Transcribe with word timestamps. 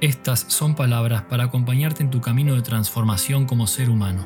estas 0.00 0.40
son 0.48 0.76
palabras 0.76 1.22
para 1.22 1.44
acompañarte 1.44 2.04
en 2.04 2.10
tu 2.10 2.20
camino 2.20 2.54
de 2.54 2.62
transformación 2.62 3.46
como 3.46 3.66
ser 3.66 3.90
humano. 3.90 4.24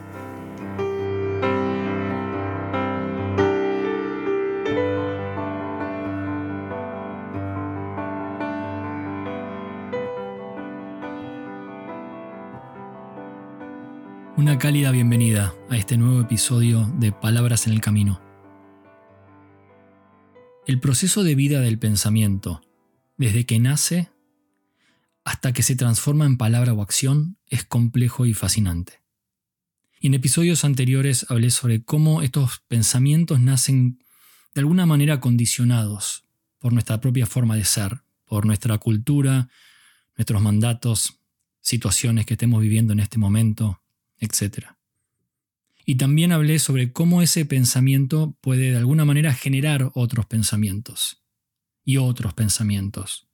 Una 14.36 14.58
cálida 14.58 14.90
bienvenida 14.90 15.54
a 15.70 15.76
este 15.76 15.96
nuevo 15.96 16.20
episodio 16.20 16.90
de 16.98 17.12
Palabras 17.12 17.66
en 17.66 17.72
el 17.72 17.80
Camino. 17.80 18.20
El 20.66 20.80
proceso 20.80 21.22
de 21.22 21.34
vida 21.34 21.60
del 21.60 21.78
pensamiento, 21.78 22.60
desde 23.16 23.46
que 23.46 23.58
nace 23.58 24.11
hasta 25.24 25.52
que 25.52 25.62
se 25.62 25.76
transforma 25.76 26.26
en 26.26 26.36
palabra 26.36 26.72
o 26.72 26.82
acción, 26.82 27.38
es 27.46 27.64
complejo 27.64 28.26
y 28.26 28.34
fascinante. 28.34 29.02
Y 30.00 30.08
en 30.08 30.14
episodios 30.14 30.64
anteriores 30.64 31.26
hablé 31.28 31.50
sobre 31.50 31.84
cómo 31.84 32.22
estos 32.22 32.60
pensamientos 32.66 33.40
nacen 33.40 34.02
de 34.54 34.60
alguna 34.60 34.84
manera 34.84 35.20
condicionados 35.20 36.24
por 36.58 36.72
nuestra 36.72 37.00
propia 37.00 37.26
forma 37.26 37.56
de 37.56 37.64
ser, 37.64 38.02
por 38.24 38.46
nuestra 38.46 38.78
cultura, 38.78 39.48
nuestros 40.16 40.42
mandatos, 40.42 41.20
situaciones 41.60 42.26
que 42.26 42.34
estemos 42.34 42.60
viviendo 42.60 42.92
en 42.92 43.00
este 43.00 43.18
momento, 43.18 43.80
etc. 44.18 44.66
Y 45.86 45.94
también 45.94 46.32
hablé 46.32 46.58
sobre 46.58 46.92
cómo 46.92 47.22
ese 47.22 47.44
pensamiento 47.44 48.36
puede 48.40 48.72
de 48.72 48.76
alguna 48.76 49.04
manera 49.04 49.32
generar 49.32 49.90
otros 49.94 50.26
pensamientos 50.26 51.22
y 51.84 51.98
otros 51.98 52.34
pensamientos 52.34 53.28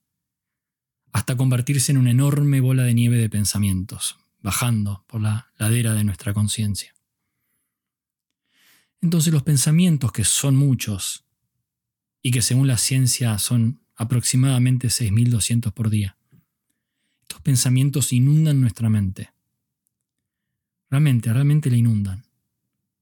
hasta 1.12 1.36
convertirse 1.36 1.92
en 1.92 1.98
una 1.98 2.10
enorme 2.10 2.60
bola 2.60 2.84
de 2.84 2.94
nieve 2.94 3.16
de 3.16 3.30
pensamientos, 3.30 4.16
bajando 4.40 5.04
por 5.06 5.20
la 5.20 5.52
ladera 5.56 5.94
de 5.94 6.04
nuestra 6.04 6.34
conciencia. 6.34 6.94
Entonces 9.00 9.32
los 9.32 9.42
pensamientos, 9.42 10.12
que 10.12 10.24
son 10.24 10.56
muchos, 10.56 11.24
y 12.22 12.30
que 12.30 12.42
según 12.42 12.66
la 12.66 12.78
ciencia 12.78 13.38
son 13.38 13.80
aproximadamente 13.94 14.88
6.200 14.88 15.72
por 15.72 15.90
día, 15.90 16.16
estos 17.22 17.40
pensamientos 17.42 18.12
inundan 18.12 18.60
nuestra 18.60 18.88
mente. 18.88 19.32
Realmente, 20.90 21.32
realmente 21.32 21.70
la 21.70 21.76
inundan. 21.76 22.24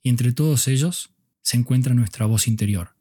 Y 0.03 0.09
entre 0.09 0.33
todos 0.33 0.69
ellos 0.69 1.11
se 1.43 1.57
encuentra 1.57 1.95
nuestra 1.95 2.27
voz 2.27 2.48
interior. 2.48 2.97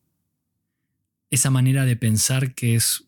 Esa 1.32 1.50
manera 1.50 1.86
de 1.86 1.96
pensar 1.96 2.54
que 2.54 2.76
es 2.76 3.06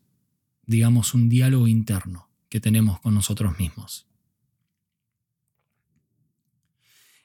digamos, 0.68 1.14
un 1.14 1.30
diálogo 1.30 1.66
interno 1.66 2.28
que 2.50 2.60
tenemos 2.60 3.00
con 3.00 3.14
nosotros 3.14 3.58
mismos. 3.58 4.06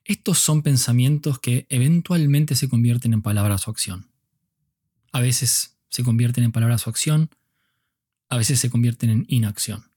Estos 0.06 0.40
son 0.40 0.64
pensamientos 0.64 1.40
que 1.40 1.68
eventualmente 1.70 2.56
se 2.56 2.70
convierten 2.70 3.14
en 3.14 3.22
palabras 3.22 3.68
o 3.68 3.72
acción. 3.72 4.10
A 5.12 5.20
veces 5.20 5.78
se 5.90 6.04
convierten 6.04 6.46
en 6.46 6.54
palabras 6.54 6.88
o 6.88 6.90
acción, 6.90 7.30
a 8.30 8.38
veces 8.38 8.62
se 8.62 8.70
convierten 8.70 9.10
en 9.10 9.26
inacción. 9.28 9.92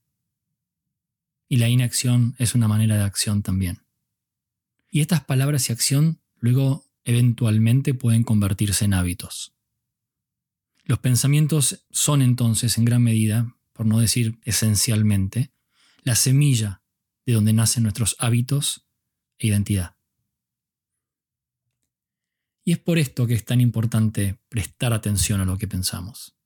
Y 1.48 1.58
la 1.58 1.68
inacción 1.68 2.34
es 2.38 2.56
una 2.56 2.66
manera 2.66 2.96
de 2.96 3.04
acción 3.04 3.42
también. 3.42 3.82
Y 4.90 5.00
estas 5.00 5.24
palabras 5.24 5.68
y 5.68 5.72
acción 5.72 6.20
luego 6.40 6.84
eventualmente 7.04 7.94
pueden 7.94 8.24
convertirse 8.24 8.84
en 8.84 8.94
hábitos. 8.94 9.55
Los 10.86 11.00
pensamientos 11.00 11.84
son 11.90 12.22
entonces, 12.22 12.78
en 12.78 12.84
gran 12.84 13.02
medida, 13.02 13.56
por 13.72 13.86
no 13.86 13.98
decir 13.98 14.38
esencialmente, 14.44 15.52
la 16.02 16.14
semilla 16.14 16.80
de 17.26 17.32
donde 17.32 17.52
nacen 17.52 17.82
nuestros 17.82 18.14
hábitos 18.20 18.86
e 19.38 19.48
identidad. 19.48 19.96
Y 22.64 22.70
es 22.70 22.78
por 22.78 22.98
esto 22.98 23.26
que 23.26 23.34
es 23.34 23.44
tan 23.44 23.60
importante 23.60 24.40
prestar 24.48 24.92
atención 24.92 25.40
a 25.40 25.44
lo 25.44 25.58
que 25.58 25.66
pensamos 25.66 26.36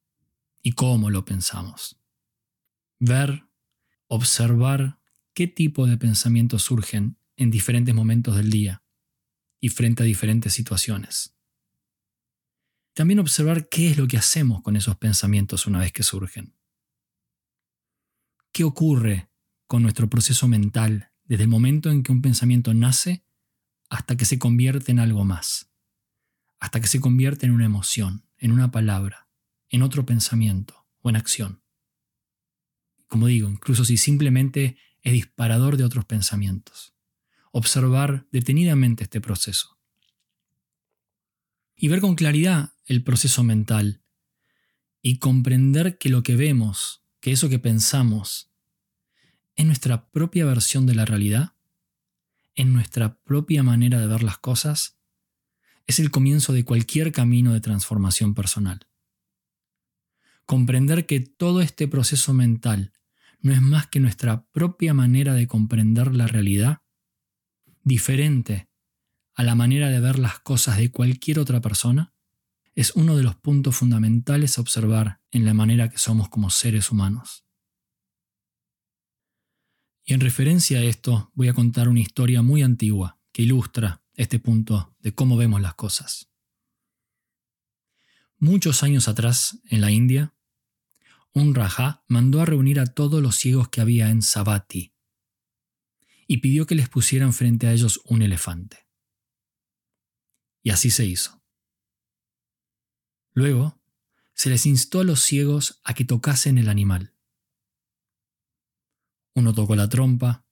y 0.62 0.72
cómo 0.72 1.10
lo 1.10 1.26
pensamos. 1.26 2.00
Ver, 2.98 3.44
observar 4.06 5.00
qué 5.34 5.48
tipo 5.48 5.86
de 5.86 5.98
pensamientos 5.98 6.62
surgen 6.62 7.18
en 7.36 7.50
diferentes 7.50 7.94
momentos 7.94 8.36
del 8.36 8.50
día 8.50 8.82
y 9.60 9.68
frente 9.68 10.02
a 10.02 10.06
diferentes 10.06 10.54
situaciones. 10.54 11.36
También 12.94 13.20
observar 13.20 13.68
qué 13.68 13.90
es 13.90 13.98
lo 13.98 14.06
que 14.06 14.16
hacemos 14.16 14.62
con 14.62 14.76
esos 14.76 14.96
pensamientos 14.96 15.66
una 15.66 15.80
vez 15.80 15.92
que 15.92 16.02
surgen. 16.02 16.54
¿Qué 18.52 18.64
ocurre 18.64 19.30
con 19.66 19.82
nuestro 19.82 20.08
proceso 20.10 20.48
mental 20.48 21.12
desde 21.24 21.44
el 21.44 21.48
momento 21.48 21.90
en 21.90 22.02
que 22.02 22.10
un 22.10 22.20
pensamiento 22.20 22.74
nace 22.74 23.24
hasta 23.88 24.16
que 24.16 24.24
se 24.24 24.38
convierte 24.38 24.90
en 24.90 24.98
algo 24.98 25.24
más? 25.24 25.70
Hasta 26.58 26.80
que 26.80 26.88
se 26.88 27.00
convierte 27.00 27.46
en 27.46 27.52
una 27.52 27.64
emoción, 27.64 28.26
en 28.38 28.52
una 28.52 28.70
palabra, 28.70 29.28
en 29.68 29.82
otro 29.82 30.04
pensamiento 30.04 30.86
o 31.00 31.10
en 31.10 31.16
acción. 31.16 31.62
Como 33.06 33.28
digo, 33.28 33.48
incluso 33.48 33.84
si 33.84 33.96
simplemente 33.96 34.76
es 35.02 35.12
disparador 35.12 35.76
de 35.76 35.84
otros 35.84 36.04
pensamientos. 36.04 36.94
Observar 37.52 38.26
detenidamente 38.30 39.04
este 39.04 39.20
proceso 39.20 39.80
y 41.80 41.88
ver 41.88 42.00
con 42.00 42.14
claridad 42.14 42.74
el 42.90 43.04
proceso 43.04 43.44
mental 43.44 44.02
y 45.00 45.18
comprender 45.18 45.96
que 45.96 46.08
lo 46.08 46.24
que 46.24 46.34
vemos, 46.34 47.04
que 47.20 47.30
eso 47.30 47.48
que 47.48 47.60
pensamos, 47.60 48.50
es 49.54 49.64
nuestra 49.64 50.10
propia 50.10 50.44
versión 50.44 50.86
de 50.86 50.96
la 50.96 51.04
realidad, 51.04 51.54
es 52.56 52.66
nuestra 52.66 53.20
propia 53.22 53.62
manera 53.62 54.00
de 54.00 54.08
ver 54.08 54.24
las 54.24 54.38
cosas, 54.38 54.98
es 55.86 56.00
el 56.00 56.10
comienzo 56.10 56.52
de 56.52 56.64
cualquier 56.64 57.12
camino 57.12 57.52
de 57.52 57.60
transformación 57.60 58.34
personal. 58.34 58.88
Comprender 60.44 61.06
que 61.06 61.20
todo 61.20 61.60
este 61.60 61.86
proceso 61.86 62.34
mental 62.34 62.92
no 63.38 63.52
es 63.52 63.62
más 63.62 63.86
que 63.86 64.00
nuestra 64.00 64.48
propia 64.50 64.94
manera 64.94 65.34
de 65.34 65.46
comprender 65.46 66.12
la 66.12 66.26
realidad, 66.26 66.82
diferente 67.84 68.68
a 69.34 69.44
la 69.44 69.54
manera 69.54 69.90
de 69.90 70.00
ver 70.00 70.18
las 70.18 70.40
cosas 70.40 70.76
de 70.78 70.90
cualquier 70.90 71.38
otra 71.38 71.60
persona, 71.60 72.12
es 72.80 72.92
uno 72.92 73.14
de 73.14 73.22
los 73.22 73.36
puntos 73.36 73.76
fundamentales 73.76 74.56
a 74.56 74.62
observar 74.62 75.20
en 75.30 75.44
la 75.44 75.52
manera 75.52 75.90
que 75.90 75.98
somos 75.98 76.30
como 76.30 76.48
seres 76.48 76.90
humanos. 76.90 77.44
Y 80.02 80.14
en 80.14 80.20
referencia 80.20 80.78
a 80.78 80.82
esto 80.82 81.30
voy 81.34 81.48
a 81.48 81.52
contar 81.52 81.90
una 81.90 82.00
historia 82.00 82.40
muy 82.40 82.62
antigua 82.62 83.20
que 83.32 83.42
ilustra 83.42 84.02
este 84.14 84.38
punto 84.38 84.96
de 84.98 85.14
cómo 85.14 85.36
vemos 85.36 85.60
las 85.60 85.74
cosas. 85.74 86.30
Muchos 88.38 88.82
años 88.82 89.08
atrás, 89.08 89.60
en 89.66 89.82
la 89.82 89.90
India, 89.90 90.34
un 91.34 91.54
Raja 91.54 92.02
mandó 92.08 92.40
a 92.40 92.46
reunir 92.46 92.80
a 92.80 92.86
todos 92.86 93.22
los 93.22 93.36
ciegos 93.36 93.68
que 93.68 93.82
había 93.82 94.08
en 94.08 94.22
Sabati 94.22 94.94
y 96.26 96.38
pidió 96.38 96.64
que 96.64 96.76
les 96.76 96.88
pusieran 96.88 97.34
frente 97.34 97.66
a 97.66 97.74
ellos 97.74 98.00
un 98.06 98.22
elefante. 98.22 98.88
Y 100.62 100.70
así 100.70 100.90
se 100.90 101.04
hizo. 101.04 101.39
Luego, 103.32 103.80
se 104.34 104.50
les 104.50 104.66
instó 104.66 105.00
a 105.00 105.04
los 105.04 105.22
ciegos 105.22 105.80
a 105.84 105.94
que 105.94 106.04
tocasen 106.04 106.58
el 106.58 106.68
animal. 106.68 107.14
Uno 109.34 109.54
tocó 109.54 109.76
la 109.76 109.88
trompa, 109.88 110.44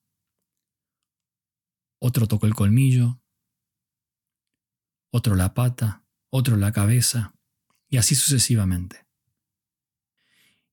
otro 1.98 2.28
tocó 2.28 2.46
el 2.46 2.54
colmillo, 2.54 3.20
otro 5.10 5.34
la 5.34 5.54
pata, 5.54 6.04
otro 6.30 6.56
la 6.56 6.72
cabeza, 6.72 7.34
y 7.88 7.96
así 7.96 8.14
sucesivamente. 8.14 9.06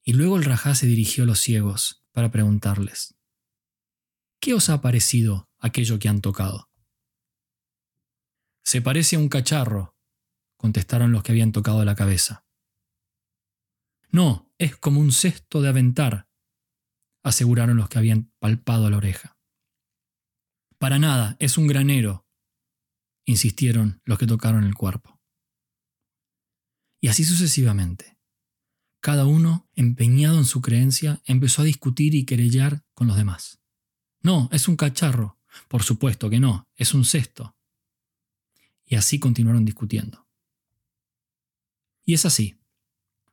Y 0.04 0.14
luego 0.14 0.38
el 0.38 0.44
rajá 0.44 0.76
se 0.76 0.86
dirigió 0.86 1.24
a 1.24 1.28
los 1.28 1.40
ciegos 1.40 2.06
para 2.12 2.32
preguntarles, 2.32 3.16
¿qué 4.40 4.54
os 4.54 4.70
ha 4.70 4.82
parecido 4.82 5.50
aquello 5.58 5.98
que 5.98 6.10
han 6.10 6.22
tocado? 6.22 6.70
Se 8.62 8.82
parece 8.82 9.16
a 9.16 9.20
un 9.20 9.30
cacharro, 9.30 9.95
contestaron 10.66 11.12
los 11.12 11.22
que 11.22 11.32
habían 11.32 11.52
tocado 11.52 11.86
la 11.86 11.96
cabeza. 11.96 12.44
No, 14.10 14.52
es 14.58 14.76
como 14.76 15.00
un 15.00 15.12
cesto 15.12 15.62
de 15.62 15.70
aventar, 15.70 16.28
aseguraron 17.24 17.78
los 17.78 17.88
que 17.88 18.00
habían 18.00 18.32
palpado 18.40 18.90
la 18.90 18.98
oreja. 18.98 19.38
Para 20.80 20.98
nada, 20.98 21.36
es 21.38 21.60
un 21.60 21.68
granero, 21.68 22.26
insistieron 23.26 24.02
los 24.06 24.18
que 24.18 24.26
tocaron 24.26 24.64
el 24.64 24.74
cuerpo. 24.74 25.22
Y 27.00 27.10
así 27.10 27.24
sucesivamente. 27.24 28.18
Cada 29.02 29.28
uno, 29.28 29.70
empeñado 29.76 30.40
en 30.40 30.46
su 30.46 30.62
creencia, 30.62 31.22
empezó 31.26 31.62
a 31.62 31.66
discutir 31.66 32.16
y 32.16 32.26
querellar 32.26 32.84
con 32.96 33.06
los 33.06 33.18
demás. 33.18 33.62
No, 34.20 34.50
es 34.52 34.68
un 34.68 34.78
cacharro. 34.78 35.40
Por 35.68 35.84
supuesto 35.84 36.28
que 36.28 36.40
no, 36.40 36.68
es 36.76 36.96
un 36.96 37.06
cesto. 37.06 37.56
Y 38.84 38.96
así 38.96 39.20
continuaron 39.20 39.64
discutiendo. 39.64 40.25
Y 42.06 42.14
es 42.14 42.26
así. 42.26 42.56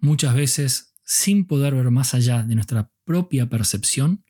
Muchas 0.00 0.34
veces, 0.34 0.94
sin 1.04 1.46
poder 1.46 1.74
ver 1.74 1.90
más 1.90 2.14
allá 2.14 2.42
de 2.42 2.54
nuestra 2.54 2.90
propia 3.04 3.48
percepción, 3.48 4.24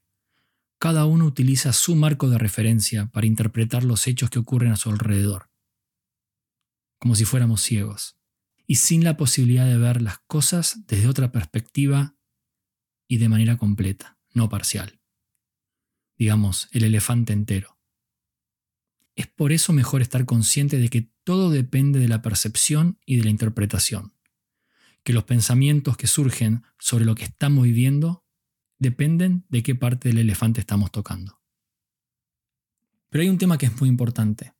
cada 0.78 1.06
uno 1.06 1.26
utiliza 1.26 1.72
su 1.72 1.94
marco 1.94 2.28
de 2.28 2.38
referencia 2.38 3.06
para 3.06 3.26
interpretar 3.26 3.84
los 3.84 4.08
hechos 4.08 4.30
que 4.30 4.40
ocurren 4.40 4.72
a 4.72 4.76
su 4.76 4.90
alrededor, 4.90 5.48
como 6.98 7.14
si 7.14 7.24
fuéramos 7.24 7.62
ciegos, 7.62 8.18
y 8.66 8.76
sin 8.76 9.04
la 9.04 9.16
posibilidad 9.16 9.64
de 9.64 9.78
ver 9.78 10.02
las 10.02 10.18
cosas 10.26 10.84
desde 10.88 11.06
otra 11.06 11.30
perspectiva 11.30 12.16
y 13.06 13.18
de 13.18 13.28
manera 13.28 13.58
completa, 13.58 14.18
no 14.34 14.48
parcial. 14.48 15.00
Digamos, 16.16 16.68
el 16.72 16.82
elefante 16.82 17.32
entero. 17.32 17.78
Es 19.14 19.28
por 19.28 19.52
eso 19.52 19.72
mejor 19.72 20.02
estar 20.02 20.24
consciente 20.24 20.78
de 20.78 20.88
que 20.88 21.12
todo 21.22 21.50
depende 21.50 22.00
de 22.00 22.08
la 22.08 22.22
percepción 22.22 22.98
y 23.06 23.18
de 23.18 23.24
la 23.24 23.30
interpretación, 23.30 24.14
que 25.04 25.12
los 25.12 25.25
pensamientos 25.25 25.96
que 25.96 26.06
surgen 26.06 26.62
sobre 26.78 27.04
lo 27.04 27.14
que 27.14 27.25
estamos 27.25 27.64
viviendo 27.64 28.25
dependen 28.78 29.44
de 29.49 29.62
qué 29.62 29.75
parte 29.75 30.08
del 30.08 30.19
elefante 30.19 30.60
estamos 30.60 30.90
tocando. 30.90 31.40
Pero 33.08 33.22
hay 33.22 33.28
un 33.28 33.38
tema 33.38 33.58
que 33.58 33.66
es 33.66 33.81
muy 33.81 33.88
importante, 33.88 34.54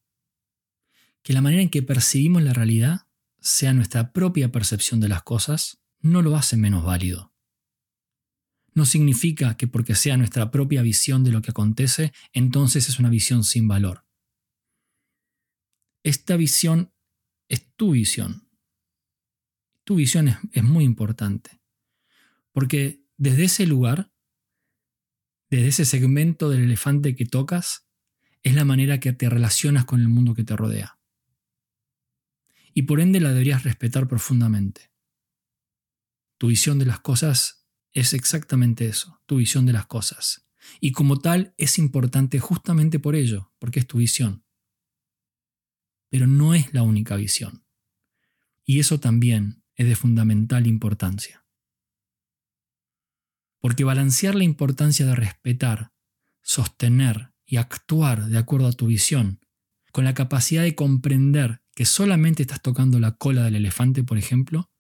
que 1.23 1.33
la 1.33 1.41
manera 1.41 1.63
en 1.63 1.71
que 1.71 1.83
percibimos 1.83 2.43
la 2.43 2.53
realidad, 2.53 3.07
sea 3.41 3.73
nuestra 3.73 4.13
propia 4.13 4.53
percepción 4.53 5.01
de 5.01 5.09
las 5.09 5.23
cosas, 5.23 5.83
no 6.01 6.23
lo 6.23 6.37
hace 6.37 6.57
menos 6.57 6.85
válido. 6.85 7.33
No 8.75 8.87
significa 8.87 9.57
que 9.57 9.67
porque 9.67 9.95
sea 9.95 10.17
nuestra 10.17 10.51
propia 10.51 10.83
visión 10.83 11.25
de 11.25 11.33
lo 11.33 11.43
que 11.43 11.51
acontece, 11.51 12.13
entonces 12.33 12.89
es 12.89 12.99
una 12.99 13.11
visión 13.11 13.45
sin 13.45 13.69
valor. 13.69 14.07
Esta 16.05 16.37
visión 16.37 16.93
es 17.49 17.75
tu 17.75 17.93
visión. 17.93 18.49
Tu 19.85 19.97
visión 19.97 20.29
es, 20.29 20.63
muy 20.63 20.85
importante, 20.85 21.61
porque 22.53 23.05
desde 23.17 23.45
ese 23.45 23.67
lugar 23.67 24.13
desde 25.53 25.69
ese 25.69 25.85
segmento 25.85 26.49
del 26.49 26.63
elefante 26.63 27.15
que 27.15 27.27
tocas, 27.27 27.87
es 28.43 28.55
la 28.55 28.65
manera 28.65 29.01
que 29.01 29.13
te 29.13 29.29
relacionas 29.29 29.85
con 29.85 30.01
el 30.01 30.09
mundo 30.09 30.33
que 30.33 30.45
te 30.45 30.57
rodea. 30.57 30.99
Y 32.73 32.85
por 32.85 33.03
ende 33.03 33.21
la 33.21 33.33
deberías 33.33 33.63
respetar 33.63 34.09
profundamente. 34.09 34.91
Tu 36.39 36.47
visión 36.47 36.79
de 36.79 36.87
las 36.87 37.01
cosas 37.01 37.69
es 37.93 38.15
exactamente 38.15 38.87
eso, 38.87 39.21
tu 39.27 39.37
visión 39.37 39.67
de 39.67 39.75
las 39.75 39.85
cosas. 39.85 40.49
Y 40.81 40.93
como 40.93 41.19
tal 41.19 41.55
es 41.59 41.79
importante 41.79 42.39
justamente 42.39 42.99
por 42.99 43.15
ello, 43.15 43.53
porque 43.59 43.81
es 43.81 43.87
tu 43.87 43.99
visión. 43.99 44.47
Pero 46.09 46.27
no 46.27 46.55
es 46.55 46.73
la 46.73 46.83
única 46.83 47.17
visión. 47.17 47.67
Y 48.65 48.81
eso 48.81 48.99
también 48.99 49.62
es 49.77 49.87
de 49.87 49.97
fundamental 49.97 50.67
importancia 50.67 51.43
porque 53.63 53.85
balancear 53.85 54.35
la 54.35 54.43
importancia 54.43 55.07
de 55.07 55.15
respetar, 55.15 55.93
sostener 56.43 57.33
y 57.47 57.57
actuar 57.59 58.27
de 58.27 58.37
acuerdo 58.37 58.67
a 58.67 58.73
tu 58.73 58.89
visión, 58.89 59.39
con 59.93 60.05
la 60.05 60.15
capacidad 60.15 60.65
de 60.65 60.75
comprender 60.75 61.63
que 61.77 61.85
solamente 61.85 62.43
estás 62.43 62.61
tocando 62.61 62.99
la 62.99 63.13
cola 63.13 63.45
del 63.45 63.55
elefante, 63.55 64.03
por 64.03 64.19
ejemplo, 64.19 64.73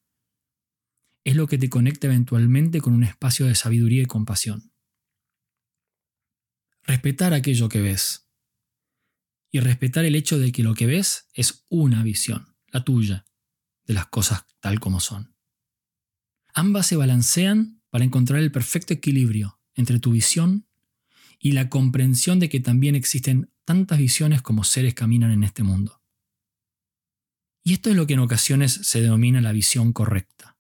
es 1.23 1.37
lo 1.37 1.47
que 1.47 1.59
te 1.59 1.71
conecta 1.71 2.09
eventualmente 2.09 2.81
con 2.81 2.93
un 2.93 3.05
espacio 3.05 3.47
de 3.47 3.55
sabiduría 3.55 4.03
y 4.03 4.06
compasión. 4.06 4.73
Respetar 6.83 7.35
aquello 7.35 7.69
que 7.69 7.81
ves. 7.81 8.29
Y 9.53 9.61
respetar 9.61 10.05
el 10.05 10.17
hecho 10.17 10.41
de 10.41 10.50
que 10.50 10.65
lo 10.65 10.75
que 10.75 10.87
ves 10.87 11.29
es 11.35 11.67
una 11.69 12.03
visión, 12.03 12.56
la 12.67 12.83
tuya, 12.83 13.27
de 13.87 13.94
las 13.94 14.06
cosas 14.06 14.44
tal 14.61 14.81
como 14.81 15.00
son. 15.00 15.34
Ambas 16.55 16.87
se 16.87 16.96
balancean 16.96 17.82
para 17.90 18.05
encontrar 18.05 18.40
el 18.40 18.52
perfecto 18.52 18.94
equilibrio 18.94 19.61
entre 19.75 20.00
tu 20.00 20.12
visión 20.12 20.67
y 21.38 21.52
la 21.52 21.69
comprensión 21.69 22.38
de 22.38 22.49
que 22.49 22.61
también 22.61 22.94
existen 22.94 23.50
tantas 23.64 23.99
visiones 23.99 24.43
como 24.43 24.64
seres 24.64 24.94
caminan 24.94 25.31
en 25.31 25.44
este 25.44 25.62
mundo. 25.62 26.02
Y 27.64 27.75
esto 27.75 27.90
es 27.90 27.96
lo 27.96 28.06
que 28.06 28.14
en 28.14 28.20
ocasiones 28.20 28.73
se 28.73 29.00
denomina 29.00 29.40
la 29.40 29.52
visión 29.52 29.93
correcta. 29.93 30.56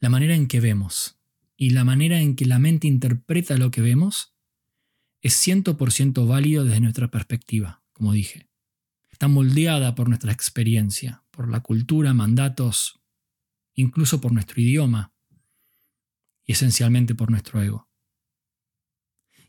La 0.00 0.08
manera 0.08 0.34
en 0.34 0.46
que 0.46 0.60
vemos 0.60 1.18
y 1.56 1.70
la 1.70 1.84
manera 1.84 2.20
en 2.20 2.36
que 2.36 2.44
la 2.44 2.58
mente 2.58 2.86
interpreta 2.86 3.56
lo 3.56 3.70
que 3.70 3.80
vemos 3.80 4.34
es 5.22 5.34
100% 5.46 6.26
válido 6.26 6.64
desde 6.64 6.80
nuestra 6.80 7.10
perspectiva, 7.10 7.82
como 7.92 8.12
dije. 8.12 8.48
Está 9.16 9.28
moldeada 9.28 9.94
por 9.94 10.10
nuestra 10.10 10.30
experiencia, 10.30 11.24
por 11.30 11.48
la 11.50 11.60
cultura, 11.60 12.12
mandatos, 12.12 13.00
incluso 13.72 14.20
por 14.20 14.30
nuestro 14.30 14.60
idioma, 14.60 15.14
y 16.44 16.52
esencialmente 16.52 17.14
por 17.14 17.30
nuestro 17.30 17.62
ego. 17.62 17.88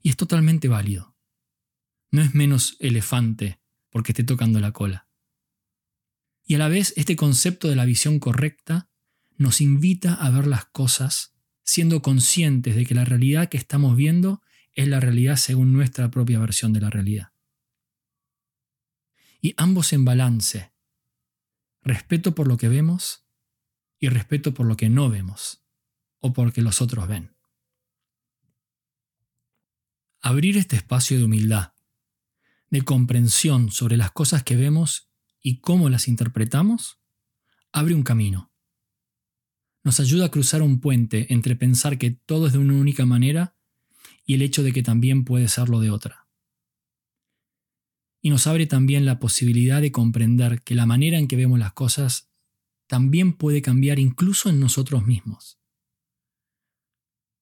Y 0.01 0.07
es 0.07 0.15
totalmente 0.15 0.69
válido. 0.69 1.17
No 2.11 2.21
es 2.21 2.33
menos 2.33 2.77
elefante 2.79 3.59
porque 3.89 4.13
esté 4.13 4.23
tocando 4.23 4.61
la 4.61 4.71
cola. 4.71 5.09
Y 6.45 6.55
a 6.55 6.59
la 6.59 6.69
vez 6.69 6.93
este 6.95 7.17
concepto 7.17 7.67
de 7.67 7.75
la 7.75 7.83
visión 7.83 8.19
correcta 8.19 8.89
nos 9.35 9.59
invita 9.59 10.13
a 10.13 10.29
ver 10.29 10.47
las 10.47 10.63
cosas 10.63 11.35
siendo 11.65 12.01
conscientes 12.01 12.77
de 12.77 12.85
que 12.85 12.95
la 12.95 13.03
realidad 13.03 13.49
que 13.49 13.57
estamos 13.57 13.97
viendo 13.97 14.41
es 14.75 14.87
la 14.87 15.01
realidad 15.01 15.35
según 15.35 15.73
nuestra 15.73 16.09
propia 16.09 16.39
versión 16.39 16.71
de 16.71 16.79
la 16.79 16.89
realidad. 16.89 17.33
Y 19.41 19.53
ambos 19.57 19.93
en 19.93 20.05
balance. 20.05 20.73
Respeto 21.81 22.35
por 22.35 22.47
lo 22.47 22.57
que 22.57 22.67
vemos 22.67 23.27
y 23.99 24.09
respeto 24.09 24.53
por 24.53 24.65
lo 24.65 24.77
que 24.77 24.89
no 24.89 25.09
vemos 25.09 25.63
o 26.19 26.33
porque 26.33 26.61
los 26.61 26.81
otros 26.81 27.07
ven. 27.07 27.35
Abrir 30.21 30.57
este 30.57 30.75
espacio 30.75 31.17
de 31.17 31.23
humildad, 31.23 31.73
de 32.69 32.81
comprensión 32.81 33.71
sobre 33.71 33.97
las 33.97 34.11
cosas 34.11 34.43
que 34.43 34.55
vemos 34.55 35.09
y 35.41 35.61
cómo 35.61 35.89
las 35.89 36.07
interpretamos, 36.07 36.99
abre 37.71 37.93
un 37.93 38.03
camino. 38.03 38.51
Nos 39.83 39.99
ayuda 39.99 40.25
a 40.25 40.31
cruzar 40.31 40.61
un 40.61 40.81
puente 40.81 41.31
entre 41.33 41.55
pensar 41.55 41.97
que 41.97 42.11
todo 42.11 42.47
es 42.47 42.53
de 42.53 42.59
una 42.59 42.73
única 42.73 43.05
manera 43.05 43.55
y 44.25 44.33
el 44.33 44.41
hecho 44.41 44.63
de 44.63 44.73
que 44.73 44.83
también 44.83 45.23
puede 45.23 45.47
serlo 45.47 45.79
de 45.79 45.91
otra. 45.91 46.26
Y 48.27 48.29
nos 48.29 48.45
abre 48.45 48.65
también 48.65 49.05
la 49.05 49.19
posibilidad 49.19 49.79
de 49.79 49.93
comprender 49.93 50.61
que 50.61 50.75
la 50.75 50.85
manera 50.85 51.17
en 51.17 51.29
que 51.29 51.37
vemos 51.37 51.59
las 51.59 51.71
cosas 51.71 52.29
también 52.85 53.31
puede 53.31 53.61
cambiar 53.61 53.99
incluso 53.99 54.49
en 54.49 54.59
nosotros 54.59 55.05
mismos 55.05 55.57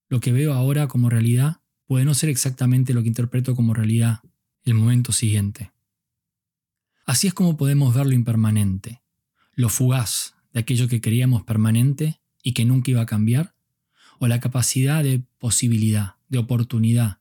lo 0.09 0.19
que 0.19 0.31
veo 0.31 0.53
ahora 0.53 0.87
como 0.87 1.09
realidad 1.09 1.61
puede 1.87 2.05
no 2.05 2.13
ser 2.13 2.29
exactamente 2.29 2.93
lo 2.93 3.01
que 3.01 3.07
interpreto 3.07 3.55
como 3.55 3.73
realidad 3.73 4.19
el 4.63 4.75
momento 4.75 5.11
siguiente. 5.11 5.71
Así 7.07 7.25
es 7.25 7.33
como 7.33 7.57
podemos 7.57 7.95
ver 7.95 8.05
lo 8.05 8.13
impermanente, 8.13 9.01
lo 9.53 9.69
fugaz 9.69 10.35
de 10.53 10.59
aquello 10.59 10.87
que 10.87 11.01
creíamos 11.01 11.43
permanente 11.43 12.21
y 12.43 12.53
que 12.53 12.63
nunca 12.63 12.91
iba 12.91 13.01
a 13.01 13.07
cambiar, 13.07 13.55
o 14.19 14.27
la 14.27 14.39
capacidad 14.39 15.03
de 15.03 15.23
posibilidad, 15.39 16.17
de 16.29 16.37
oportunidad, 16.37 17.19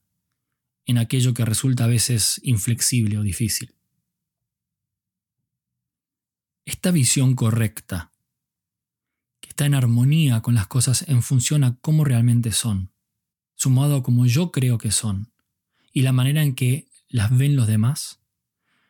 en 0.85 0.97
aquello 0.97 1.33
que 1.33 1.45
resulta 1.45 1.85
a 1.85 1.87
veces 1.87 2.39
inflexible 2.43 3.17
o 3.17 3.23
difícil. 3.23 3.75
Esta 6.65 6.91
visión 6.91 7.35
correcta 7.35 8.11
está 9.55 9.65
en 9.65 9.73
armonía 9.73 10.41
con 10.41 10.53
las 10.53 10.67
cosas 10.67 11.07
en 11.07 11.23
función 11.23 11.63
a 11.63 11.77
cómo 11.77 12.03
realmente 12.03 12.51
son, 12.51 12.91
sumado 13.55 13.95
a 13.95 14.03
como 14.03 14.25
yo 14.25 14.51
creo 14.51 14.77
que 14.77 14.91
son, 14.91 15.31
y 15.93 16.01
la 16.01 16.11
manera 16.11 16.43
en 16.43 16.55
que 16.55 16.89
las 17.07 17.35
ven 17.37 17.55
los 17.55 17.65
demás, 17.65 18.19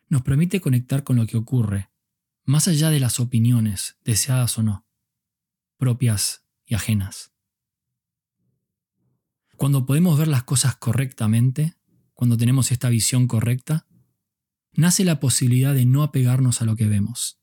nos 0.09 0.23
permite 0.23 0.61
conectar 0.61 1.03
con 1.03 1.17
lo 1.17 1.27
que 1.27 1.37
ocurre, 1.37 1.91
más 2.45 2.67
allá 2.67 2.89
de 2.89 2.99
las 2.99 3.19
opiniones, 3.19 3.97
deseadas 4.03 4.57
o 4.57 4.63
no, 4.63 4.87
propias 5.77 6.47
y 6.65 6.73
ajenas. 6.73 7.31
Cuando 9.55 9.85
podemos 9.85 10.17
ver 10.17 10.27
las 10.27 10.41
cosas 10.41 10.75
correctamente, 10.77 11.74
cuando 12.15 12.37
tenemos 12.37 12.71
esta 12.71 12.89
visión 12.89 13.27
correcta, 13.27 13.85
nace 14.71 15.03
la 15.03 15.19
posibilidad 15.19 15.73
de 15.73 15.85
no 15.85 16.01
apegarnos 16.01 16.61
a 16.61 16.65
lo 16.65 16.75
que 16.75 16.87
vemos, 16.87 17.39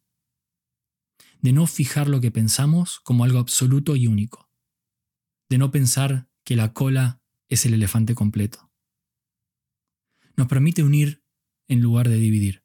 de 1.41 1.53
no 1.53 1.67
fijar 1.67 2.09
lo 2.09 2.21
que 2.21 2.31
pensamos 2.31 3.01
como 3.01 3.25
algo 3.25 3.39
absoluto 3.39 3.95
y 3.95 4.07
único, 4.07 4.51
de 5.49 5.59
no 5.59 5.71
pensar 5.71 6.29
que 6.43 6.57
la 6.57 6.73
cola 6.73 7.21
es 7.49 7.67
el 7.67 7.75
elefante 7.75 8.15
completo. 8.15 8.73
Nos 10.37 10.49
permite 10.49 10.83
unir 10.83 11.23
en 11.69 11.81
lugar 11.81 12.09
de 12.09 12.17
dividir. 12.17 12.65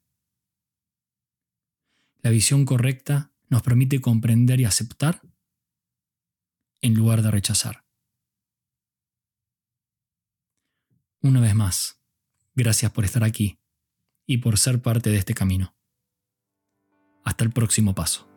La 2.22 2.30
visión 2.30 2.64
correcta 2.64 3.32
nos 3.48 3.62
permite 3.62 4.00
comprender 4.00 4.60
y 4.60 4.64
aceptar 4.64 5.22
en 6.80 6.94
lugar 6.94 7.22
de 7.22 7.30
rechazar. 7.30 7.84
Una 11.20 11.40
vez 11.40 11.54
más, 11.54 11.97
gracias 12.58 12.90
por 12.90 13.04
estar 13.04 13.22
aquí 13.22 13.58
y 14.26 14.38
por 14.38 14.58
ser 14.58 14.82
parte 14.82 15.10
de 15.10 15.16
este 15.16 15.32
camino. 15.32 15.74
Hasta 17.24 17.44
el 17.44 17.52
próximo 17.52 17.94
paso. 17.94 18.28